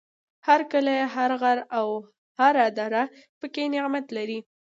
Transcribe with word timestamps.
هر 0.47 0.61
کلی، 0.71 0.97
هر 1.15 1.31
غر 1.41 1.57
او 1.77 1.87
هر 2.39 2.53
دره 2.77 3.03
پکې 3.39 3.63
نعمت 3.73 4.05
لري. 4.17 4.39